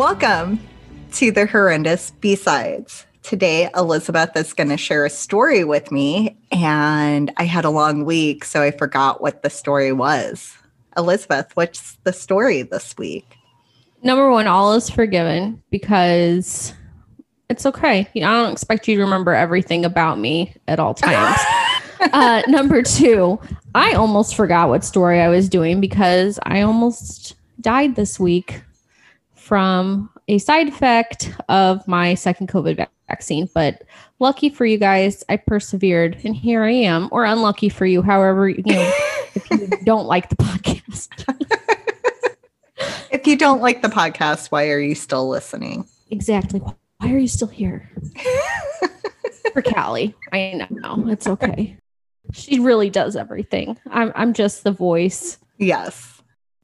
[0.00, 0.66] Welcome
[1.12, 3.04] to the horrendous B sides.
[3.22, 8.06] Today, Elizabeth is going to share a story with me, and I had a long
[8.06, 10.56] week, so I forgot what the story was.
[10.96, 13.36] Elizabeth, what's the story this week?
[14.02, 16.72] Number one, all is forgiven because
[17.50, 18.08] it's okay.
[18.14, 21.38] You know, I don't expect you to remember everything about me at all times.
[22.00, 23.38] uh, number two,
[23.74, 28.62] I almost forgot what story I was doing because I almost died this week
[29.50, 33.50] from a side effect of my second COVID vaccine.
[33.52, 33.82] But
[34.20, 38.48] lucky for you guys, I persevered and here I am, or unlucky for you, however,
[38.48, 38.92] you know,
[39.34, 41.08] if you don't like the podcast.
[43.10, 45.84] if you don't like the podcast, why are you still listening?
[46.12, 46.60] Exactly.
[46.60, 47.90] Why are you still here?
[49.52, 50.14] for Callie.
[50.32, 51.08] I know.
[51.08, 51.76] It's okay.
[52.32, 53.76] She really does everything.
[53.90, 55.38] I'm I'm just the voice.
[55.58, 56.19] Yes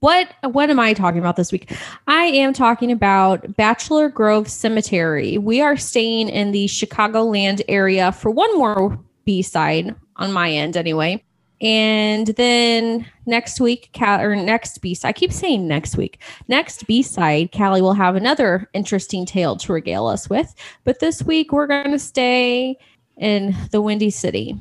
[0.07, 1.77] what what am I talking about this week?
[2.07, 5.37] I am talking about Bachelor Grove Cemetery.
[5.37, 10.77] We are staying in the Chicagoland area for one more B side on my end,
[10.77, 11.25] anyway.
[11.61, 16.21] And then next week, Cal or next B side, I keep saying next week.
[16.47, 20.55] Next B side, Callie will have another interesting tale to regale us with.
[20.85, 22.79] But this week, we're going to stay
[23.17, 24.57] in the Windy City.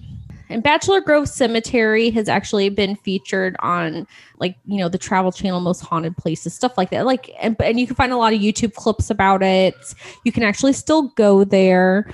[0.49, 4.07] And Bachelor Grove Cemetery has actually been featured on
[4.39, 7.05] like, you know, the Travel Channel most haunted places, stuff like that.
[7.05, 9.75] Like and, and you can find a lot of YouTube clips about it.
[10.23, 12.11] You can actually still go there.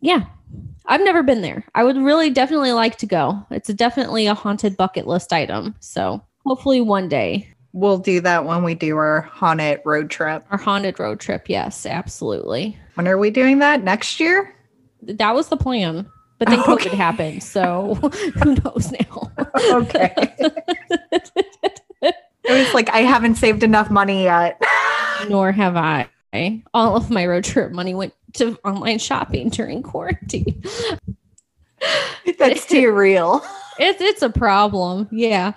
[0.00, 0.24] Yeah.
[0.86, 1.64] I've never been there.
[1.74, 3.46] I would really definitely like to go.
[3.50, 5.76] It's a, definitely a haunted bucket list item.
[5.78, 10.44] So, hopefully one day We'll do that when we do our haunted road trip.
[10.50, 11.48] Our haunted road trip.
[11.48, 12.76] Yes, absolutely.
[12.94, 13.82] When are we doing that?
[13.82, 14.54] Next year?
[15.00, 16.06] That was the plan.
[16.42, 16.88] But then okay.
[16.90, 17.94] COVID happened, so
[18.42, 19.30] who knows now?
[19.74, 20.12] okay.
[22.02, 24.60] it was like I haven't saved enough money yet.
[25.28, 26.08] Nor have I.
[26.74, 30.64] All of my road trip money went to online shopping during quarantine.
[32.40, 33.40] That's too real.
[33.78, 35.06] It's it's a problem.
[35.12, 35.52] Yeah.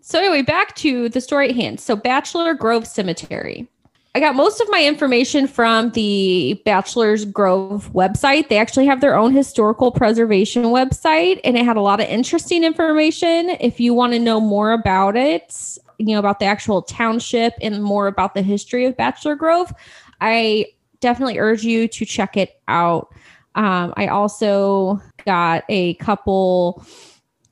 [0.00, 1.80] So anyway, back to the story at hand.
[1.80, 3.68] So Bachelor Grove Cemetery.
[4.12, 8.48] I got most of my information from the Bachelor's Grove website.
[8.48, 12.64] They actually have their own historical preservation website, and it had a lot of interesting
[12.64, 13.50] information.
[13.60, 15.54] If you want to know more about it,
[15.98, 19.72] you know, about the actual township and more about the history of Bachelor Grove,
[20.20, 20.66] I
[20.98, 23.14] definitely urge you to check it out.
[23.54, 26.84] Um, I also got a couple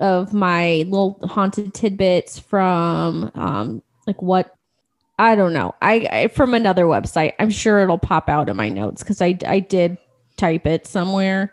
[0.01, 4.58] of my little haunted tidbits from um, like what
[5.19, 5.75] I don't know.
[5.83, 7.33] I, I, from another website.
[7.39, 9.99] I'm sure it'll pop out in my notes because I I did
[10.37, 11.53] type it somewhere.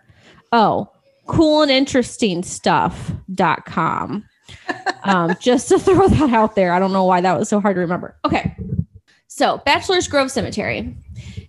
[0.51, 0.89] Oh,
[1.25, 4.25] cool and interesting stuff.com.
[5.03, 6.71] um, just to throw that out there.
[6.71, 8.15] I don't know why that was so hard to remember.
[8.23, 8.55] Okay.
[9.27, 10.95] So, Bachelor's Grove Cemetery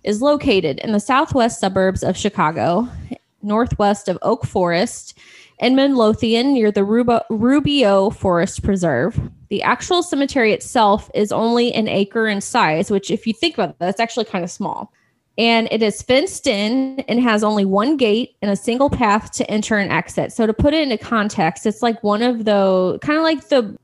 [0.03, 2.89] is located in the southwest suburbs of Chicago,
[3.47, 5.17] northwest of Oak Forest
[5.59, 9.19] in Midlothian near the Rubio Forest Preserve.
[9.49, 13.69] The actual cemetery itself is only an acre in size, which, if you think about
[13.69, 14.93] that, that's actually kind of small.
[15.39, 19.49] And it is fenced in and has only one gate and a single path to
[19.49, 20.33] enter and exit.
[20.33, 23.77] So to put it into context, it's like one of the kind of like the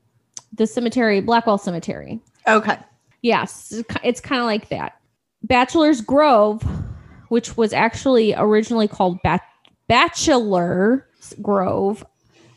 [0.52, 2.20] the cemetery, Blackwell Cemetery.
[2.46, 2.76] Okay.
[3.22, 5.00] Yes, it's kind of like that.
[5.42, 6.62] Bachelor's Grove,
[7.28, 9.40] which was actually originally called ba-
[9.86, 11.08] Bachelor
[11.42, 12.04] Grove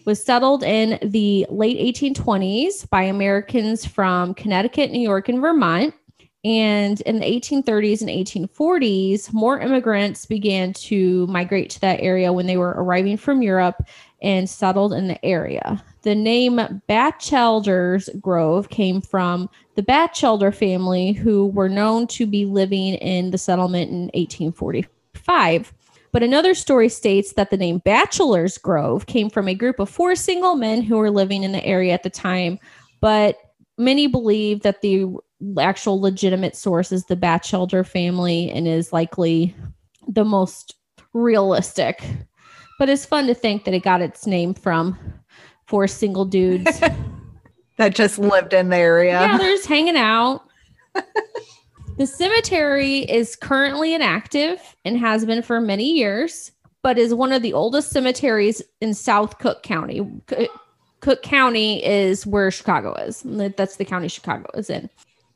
[0.06, 5.94] was settled in the late 1820s by Americans from Connecticut, New York, and Vermont.
[6.46, 8.10] And in the 1830s and
[8.50, 13.84] 1840s, more immigrants began to migrate to that area when they were arriving from Europe
[14.22, 15.84] and settled in the area.
[16.04, 22.94] The name Batchelder's Grove came from the Batchelder family, who were known to be living
[22.96, 25.74] in the settlement in 1845.
[26.18, 30.16] But another story states that the name Bachelor's Grove came from a group of four
[30.16, 32.58] single men who were living in the area at the time.
[33.02, 33.38] But
[33.78, 35.06] many believe that the
[35.60, 39.56] actual legitimate source is the Batchelder family and is likely
[40.08, 40.74] the most
[41.14, 42.04] realistic.
[42.80, 44.98] But it's fun to think that it got its name from
[45.68, 46.82] four single dudes
[47.78, 49.22] that just lived in the area.
[49.22, 50.42] Yeah, they're just hanging out.
[51.98, 56.52] The cemetery is currently inactive and has been for many years,
[56.84, 60.08] but is one of the oldest cemeteries in South Cook County.
[61.00, 63.24] Cook County is where Chicago is.
[63.26, 64.92] That's the county Chicago is in.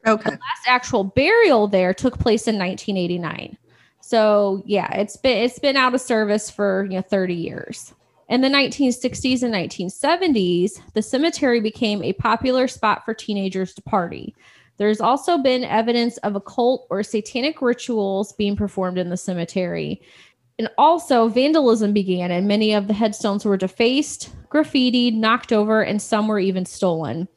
[0.05, 0.29] Okay.
[0.29, 3.57] The last actual burial there took place in 1989.
[3.99, 7.93] So yeah, it's been it's been out of service for you know 30 years.
[8.29, 14.35] In the 1960s and 1970s, the cemetery became a popular spot for teenagers to party.
[14.77, 20.01] There's also been evidence of occult or satanic rituals being performed in the cemetery.
[20.57, 26.01] And also, vandalism began, and many of the headstones were defaced, graffitied, knocked over, and
[26.01, 27.27] some were even stolen.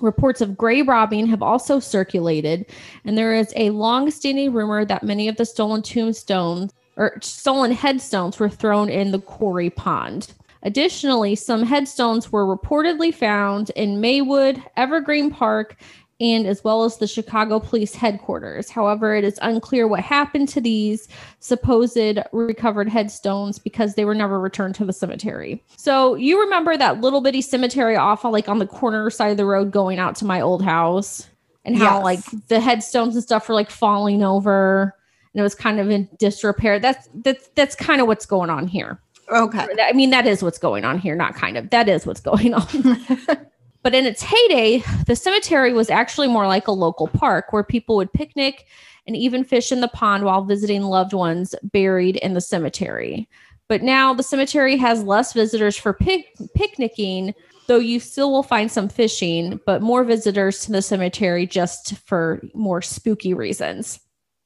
[0.00, 2.66] Reports of grave robbing have also circulated,
[3.04, 7.72] and there is a long standing rumor that many of the stolen tombstones or stolen
[7.72, 10.32] headstones were thrown in the quarry pond.
[10.64, 15.76] Additionally, some headstones were reportedly found in Maywood, Evergreen Park,
[16.24, 18.70] and as well as the Chicago Police headquarters.
[18.70, 21.06] However, it is unclear what happened to these
[21.40, 25.62] supposed recovered headstones because they were never returned to the cemetery.
[25.76, 29.44] So, you remember that little bitty cemetery off like on the corner side of the
[29.44, 31.28] road going out to my old house
[31.64, 32.04] and how Yes.
[32.04, 34.94] like the headstones and stuff were like falling over
[35.34, 36.78] and it was kind of in disrepair.
[36.78, 39.00] That's that's that's kind of what's going on here.
[39.30, 39.66] Okay.
[39.82, 41.70] I mean, that is what's going on here, not kind of.
[41.70, 42.66] That is what's going on.
[43.84, 47.96] but in its heyday, the cemetery was actually more like a local park where people
[47.96, 48.66] would picnic
[49.06, 53.28] and even fish in the pond while visiting loved ones buried in the cemetery.
[53.68, 57.34] But now the cemetery has less visitors for pic- picnicking,
[57.66, 62.42] though you still will find some fishing, but more visitors to the cemetery just for
[62.54, 64.00] more spooky reasons.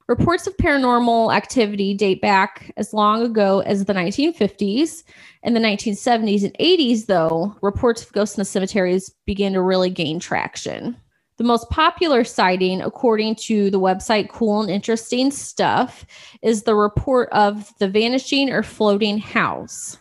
[0.09, 5.05] Reports of paranormal activity date back as long ago as the 1950s.
[5.43, 9.91] In the 1970s and 80s, though, reports of ghosts in the cemeteries began to really
[9.91, 10.97] gain traction.
[11.37, 16.07] The most popular sighting, according to the website Cool and Interesting Stuff,
[16.41, 19.99] is the report of the vanishing or floating house.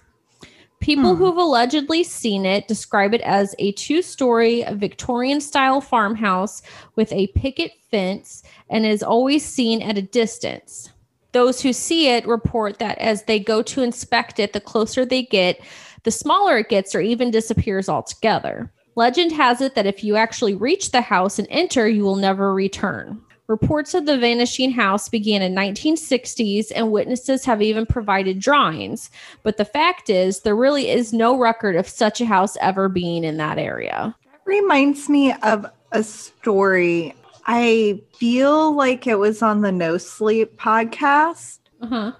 [0.80, 1.24] People Hmm.
[1.24, 6.62] who've allegedly seen it describe it as a two story Victorian style farmhouse
[6.96, 10.90] with a picket fence and is always seen at a distance.
[11.32, 15.24] Those who see it report that as they go to inspect it, the closer they
[15.24, 15.60] get,
[16.04, 18.72] the smaller it gets or even disappears altogether.
[18.96, 22.54] Legend has it that if you actually reach the house and enter, you will never
[22.54, 23.22] return.
[23.48, 29.10] Reports of the vanishing house began in 1960s and witnesses have even provided drawings,
[29.42, 33.24] but the fact is there really is no record of such a house ever being
[33.24, 34.14] in that area.
[34.26, 37.16] That reminds me of a story.
[37.46, 41.60] I feel like it was on the No Sleep podcast.
[41.82, 42.12] Uh-huh.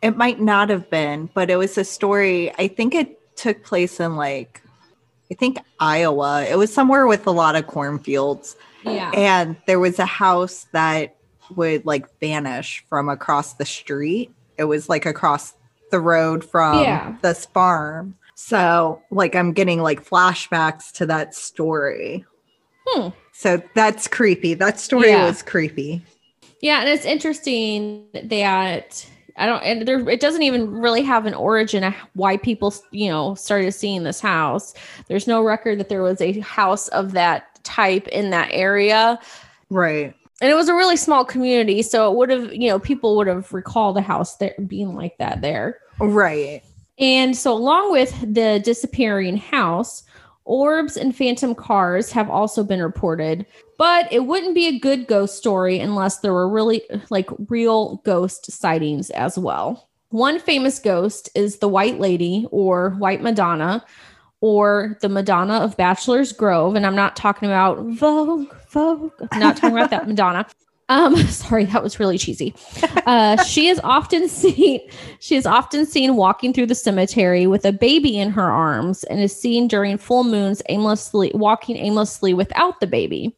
[0.00, 2.54] It might not have been, but it was a story.
[2.58, 4.62] I think it took place in like,
[5.30, 6.46] I think Iowa.
[6.48, 8.56] It was somewhere with a lot of cornfields.
[8.84, 9.10] Yeah.
[9.14, 11.16] And there was a house that
[11.54, 14.30] would like vanish from across the street.
[14.58, 15.54] It was like across
[15.90, 17.16] the road from Yeah.
[17.22, 18.16] this farm.
[18.34, 22.24] So, like, I'm getting like flashbacks to that story.
[22.86, 23.08] Hmm.
[23.32, 24.54] So that's creepy.
[24.54, 25.26] That story Yeah.
[25.26, 26.02] was creepy.
[26.60, 29.06] Yeah, and it's interesting that
[29.36, 33.08] I don't, and there, it doesn't even really have an origin of why people, you
[33.10, 34.74] know, started seeing this house.
[35.08, 39.18] There's no record that there was a house of that type in that area.
[39.70, 40.14] Right.
[40.40, 41.82] And it was a really small community.
[41.82, 45.16] So it would have, you know, people would have recalled a house there being like
[45.18, 45.78] that there.
[45.98, 46.62] Right.
[46.98, 50.04] And so, along with the disappearing house,
[50.44, 53.46] orbs and phantom cars have also been reported.
[53.78, 58.50] But it wouldn't be a good ghost story unless there were really like real ghost
[58.50, 59.88] sightings as well.
[60.10, 63.84] One famous ghost is the White Lady or White Madonna
[64.44, 66.74] or the Madonna of Bachelor's Grove.
[66.74, 69.10] And I'm not talking about Vogue, Vogue.
[69.32, 70.46] I'm not talking about that Madonna.
[70.90, 72.54] Um, sorry, that was really cheesy.
[73.06, 74.86] Uh, she is often seen.
[75.18, 79.18] She is often seen walking through the cemetery with a baby in her arms, and
[79.18, 83.34] is seen during full moons aimlessly walking aimlessly without the baby.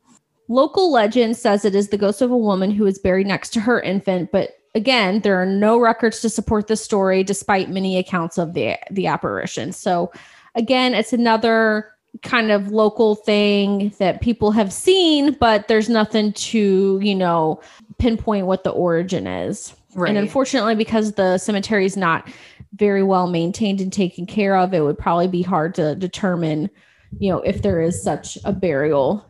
[0.48, 3.60] Local legend says it is the ghost of a woman who is buried next to
[3.60, 8.38] her infant, but again, there are no records to support this story, despite many accounts
[8.38, 9.72] of the the apparition.
[9.72, 10.12] So,
[10.56, 16.98] again, it's another kind of local thing that people have seen, but there's nothing to,
[17.02, 17.60] you know,
[17.98, 19.74] pinpoint what the origin is.
[19.94, 20.08] Right.
[20.08, 22.28] And unfortunately, because the cemetery is not
[22.74, 26.70] very well maintained and taken care of, it would probably be hard to determine,
[27.18, 29.24] you know, if there is such a burial.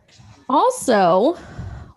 [0.49, 1.37] Also,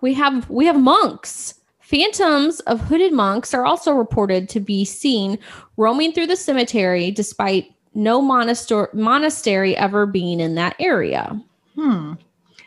[0.00, 1.54] we have we have monks.
[1.80, 5.38] Phantoms of hooded monks are also reported to be seen
[5.76, 11.40] roaming through the cemetery despite no monastery monastery ever being in that area.
[11.74, 12.14] Hmm.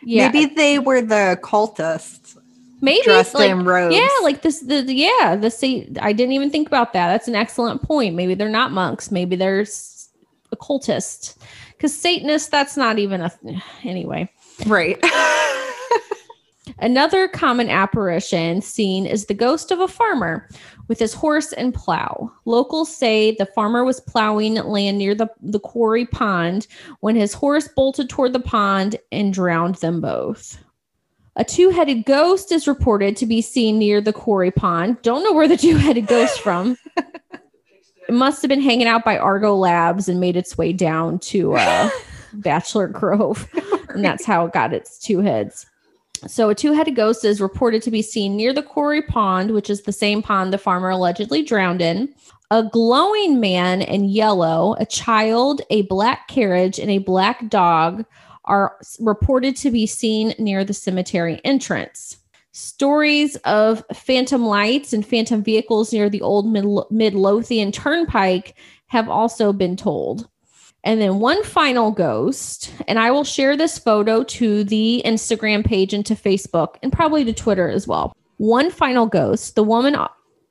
[0.06, 2.38] Yeah, Maybe they were the cultists
[2.82, 3.96] maybe dressed like, in robes.
[3.96, 4.60] Yeah, like this.
[4.60, 7.08] The, the- yeah, the sa- I didn't even think about that.
[7.08, 8.16] That's an excellent point.
[8.16, 9.12] Maybe they're not monks.
[9.12, 10.10] Maybe they're s-
[10.52, 11.38] occultists.
[11.72, 13.32] Because Satanists, that's not even a
[13.84, 14.30] anyway.
[14.68, 15.00] right.
[16.80, 20.48] Another common apparition seen is the ghost of a farmer
[20.88, 22.32] with his horse and plow.
[22.46, 26.68] Locals say the farmer was plowing land near the, the quarry pond
[27.02, 30.58] when his horse bolted toward the pond and drowned them both.
[31.36, 35.02] A two headed ghost is reported to be seen near the quarry pond.
[35.02, 36.78] Don't know where the two headed ghost from.
[36.98, 41.56] it must have been hanging out by Argonne Labs and made its way down to
[41.56, 41.90] uh,
[42.34, 43.50] Bachelor Grove.
[43.90, 45.66] And that's how it got its two heads.
[46.28, 49.70] So, a two headed ghost is reported to be seen near the quarry pond, which
[49.70, 52.14] is the same pond the farmer allegedly drowned in.
[52.52, 58.06] A glowing man in yellow, a child, a black carriage, and a black dog
[58.46, 62.18] are reported to be seen near the cemetery entrance.
[62.52, 68.56] Stories of phantom lights and phantom vehicles near the old Mid- Midlothian Turnpike
[68.88, 70.30] have also been told.
[70.84, 75.94] And then one final ghost, and I will share this photo to the Instagram page
[75.94, 78.16] and to Facebook and probably to Twitter as well.
[78.38, 79.96] One final ghost, the woman,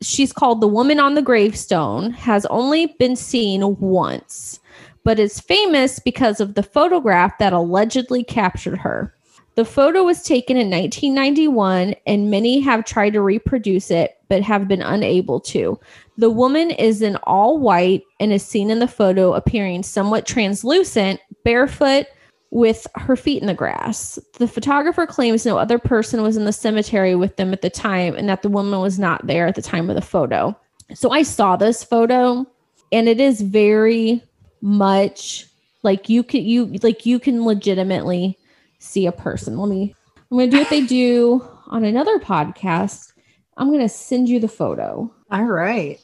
[0.00, 4.58] she's called the woman on the gravestone, has only been seen once,
[5.04, 9.14] but is famous because of the photograph that allegedly captured her.
[9.54, 14.66] The photo was taken in 1991, and many have tried to reproduce it but have
[14.66, 15.78] been unable to.
[16.16, 21.20] The woman is in all white and is seen in the photo appearing somewhat translucent,
[21.44, 22.06] barefoot,
[22.50, 24.18] with her feet in the grass.
[24.38, 28.14] The photographer claims no other person was in the cemetery with them at the time
[28.14, 30.54] and that the woman was not there at the time of the photo.
[30.94, 32.46] So I saw this photo
[32.92, 34.22] and it is very
[34.60, 35.46] much
[35.82, 38.38] like you can you like you can legitimately
[38.82, 39.58] see a person.
[39.58, 39.94] Let me
[40.30, 43.12] I'm going to do what they do on another podcast
[43.56, 45.12] I'm going to send you the photo.
[45.30, 46.00] All right.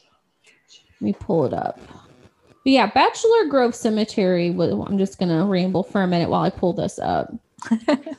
[1.00, 1.80] Let me pull it up.
[2.64, 4.48] But yeah, Bachelor Grove Cemetery.
[4.48, 7.32] I'm just going to ramble for a minute while I pull this up.
[7.70, 8.16] it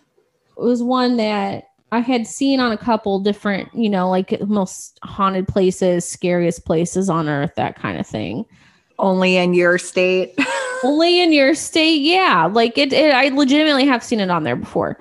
[0.57, 5.47] was one that I had seen on a couple different, you know, like most haunted
[5.47, 8.45] places, scariest places on earth, that kind of thing.
[8.97, 10.37] Only in your state.
[10.83, 12.45] Only in your state, yeah.
[12.45, 14.99] Like it, it, I legitimately have seen it on there before.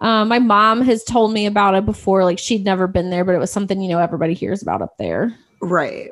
[0.00, 2.24] Um, my mom has told me about it before.
[2.24, 4.96] Like she'd never been there, but it was something you know everybody hears about up
[4.98, 5.36] there.
[5.60, 6.10] Right.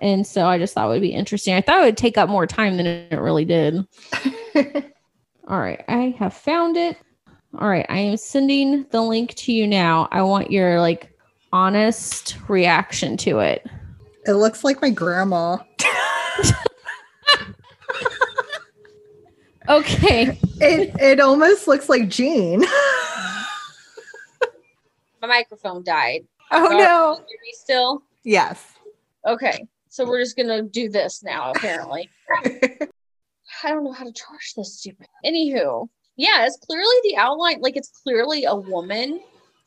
[0.00, 1.54] And so I just thought it would be interesting.
[1.54, 3.86] I thought it would take up more time than it really did.
[5.48, 6.96] All right, I have found it.
[7.58, 10.08] All right, I am sending the link to you now.
[10.10, 11.12] I want your like
[11.52, 13.66] honest reaction to it.
[14.26, 15.58] It looks like my grandma.
[19.70, 20.38] Okay.
[20.60, 22.60] It it almost looks like Jean.
[25.22, 26.26] my microphone died.
[26.50, 27.14] Oh so no.
[27.14, 28.02] Hear me still?
[28.24, 28.74] Yes.
[29.26, 29.66] Okay.
[29.88, 32.08] So we're just gonna do this now, apparently.
[32.44, 35.06] I don't know how to charge this stupid.
[35.24, 39.20] Anywho, yeah, it's clearly the outline, like it's clearly a woman.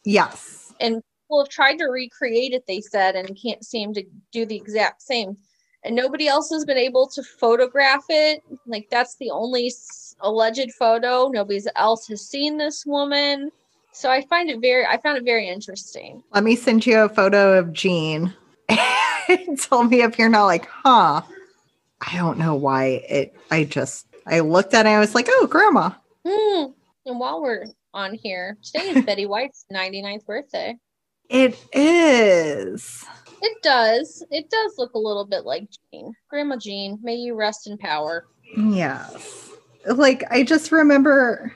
[0.05, 0.73] Yes.
[0.79, 4.55] And people have tried to recreate it, they said, and can't seem to do the
[4.55, 5.37] exact same.
[5.85, 8.43] And nobody else has been able to photograph it.
[8.65, 9.71] Like that's the only
[10.21, 11.27] alleged photo.
[11.27, 13.51] Nobody else has seen this woman.
[13.91, 16.23] So I find it very, I found it very interesting.
[16.31, 18.33] Let me send you a photo of Jean.
[19.57, 21.21] Tell me if you're not like, huh?
[22.01, 23.35] I don't know why it.
[23.51, 24.89] I just, I looked at it.
[24.89, 25.91] I was like, oh, grandma.
[26.25, 26.73] Mm.
[27.05, 30.77] And while we're on here, today is Betty White's 99th birthday.
[31.29, 33.05] It is.
[33.43, 34.23] It does.
[34.31, 36.13] It does look a little bit like Jean.
[36.29, 38.25] Grandma Jean, may you rest in power.
[38.57, 39.49] Yes.
[39.85, 41.53] Like, I just remember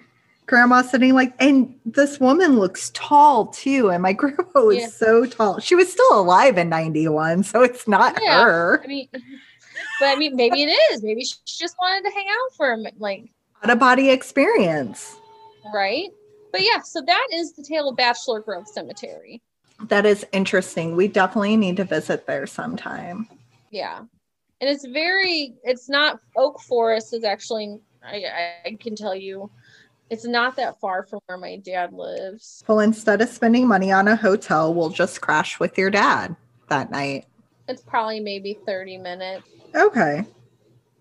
[0.48, 4.88] grandma sitting like and this woman looks tall too and my grandma was yeah.
[4.88, 8.44] so tall she was still alive in 91 so it's not yeah.
[8.44, 12.28] her i mean but i mean maybe it is maybe she just wanted to hang
[12.30, 13.30] out for a like
[13.62, 15.18] out of body experience
[15.74, 16.12] right
[16.54, 19.42] but yeah so that is the tale of bachelor grove cemetery
[19.84, 23.28] that is interesting we definitely need to visit there sometime
[23.72, 24.00] yeah
[24.60, 29.52] and it's very it's not oak forest is actually I, I can tell you
[30.10, 32.64] it's not that far from where my dad lives.
[32.68, 36.36] Well, instead of spending money on a hotel, we'll just crash with your dad
[36.70, 37.26] that night.
[37.68, 39.48] It's probably maybe 30 minutes.
[39.76, 40.24] Okay.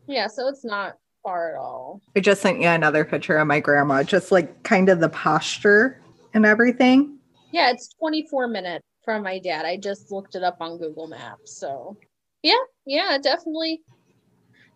[0.09, 2.01] Yeah, so it's not far at all.
[2.17, 6.01] I just sent you another picture of my grandma, just like kind of the posture
[6.35, 7.16] and everything.
[7.53, 9.65] Yeah, it's 24 minutes from my dad.
[9.65, 11.59] I just looked it up on Google Maps.
[11.59, 11.97] So,
[12.43, 13.83] yeah, yeah, definitely.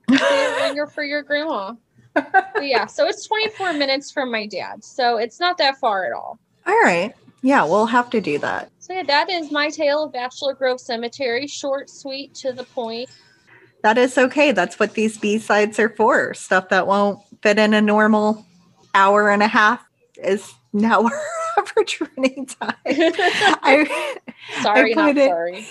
[0.08, 1.74] ringer for your grandma
[2.60, 4.84] yeah, so it's 24 minutes from my dad.
[4.84, 6.38] So it's not that far at all.
[6.66, 7.14] All right.
[7.42, 8.70] Yeah, we'll have to do that.
[8.78, 11.46] So yeah, that is my tale of Bachelor Grove Cemetery.
[11.46, 13.08] Short, sweet, to the point.
[13.82, 14.52] That is okay.
[14.52, 16.34] That's what these B sides are for.
[16.34, 18.44] Stuff that won't fit in a normal
[18.94, 19.82] hour and a half
[20.22, 21.22] is now our
[21.58, 22.74] average running time.
[22.86, 24.10] I,
[24.62, 25.66] sorry, I not in, sorry.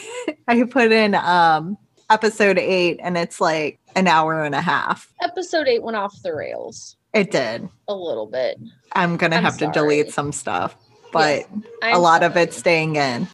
[0.47, 1.77] I put in um
[2.09, 5.13] episode eight and it's like an hour and a half.
[5.21, 6.97] Episode eight went off the rails.
[7.13, 7.67] It did.
[7.87, 8.59] A little bit.
[8.93, 9.71] I'm going to have sorry.
[9.73, 10.75] to delete some stuff.
[11.11, 11.47] but
[11.81, 12.43] I'm a lot of sorry.
[12.43, 13.27] it's staying in.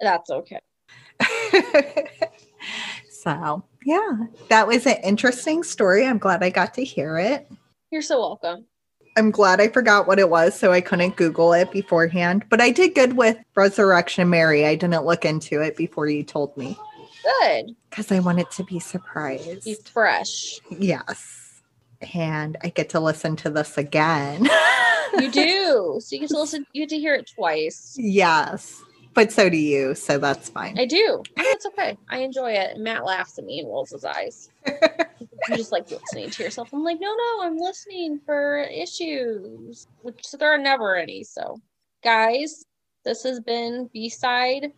[0.00, 0.60] That's okay.
[3.10, 4.18] so, yeah,
[4.48, 6.06] that was an interesting story.
[6.06, 7.50] I'm glad I got to hear it.
[7.90, 8.66] You're so welcome.
[9.16, 12.44] I'm glad I forgot what it was, so I couldn't Google it beforehand.
[12.50, 14.66] But I did good with Resurrection Mary.
[14.66, 16.78] I didn't look into it before you told me
[17.40, 17.74] Good.
[17.88, 19.64] because I wanted to be surprised.
[19.64, 20.60] Be fresh.
[20.70, 21.62] Yes.
[22.14, 24.48] And I get to listen to this again.
[25.18, 25.98] You do.
[26.00, 27.94] So you get to listen, you get to hear it twice.
[27.98, 28.82] yes.
[29.14, 29.94] But so do you.
[29.94, 30.78] So that's fine.
[30.78, 31.22] I do.
[31.36, 31.96] That's okay.
[32.10, 32.76] I enjoy it.
[32.76, 34.50] Matt laughs at me and rolls his eyes.
[35.48, 36.72] you just like listening to yourself.
[36.72, 41.24] I'm like, no, no, I'm listening for issues, which there are never any.
[41.24, 41.60] So,
[42.02, 42.64] guys,
[43.04, 44.72] this has been B side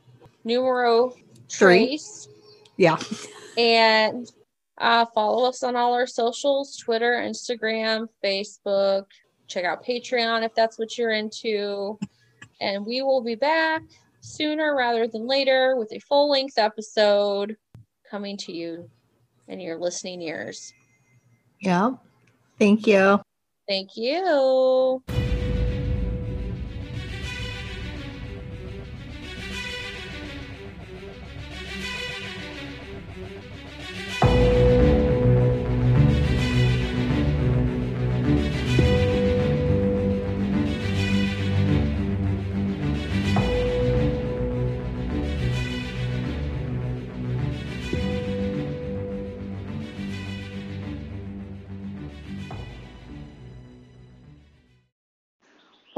[0.45, 1.11] numero
[1.51, 1.87] Three.
[1.89, 2.29] trace.
[2.77, 2.99] Yeah.
[3.57, 4.31] And
[4.79, 9.07] uh, follow us on all our socials Twitter, Instagram, Facebook.
[9.49, 11.99] Check out Patreon if that's what you're into.
[12.61, 13.83] And we will be back
[14.21, 17.57] sooner rather than later with a full length episode
[18.11, 18.91] coming to you
[19.49, 20.73] in your listening ears.
[21.61, 21.93] Yeah.
[22.59, 23.21] Thank you.
[23.67, 25.03] Thank you.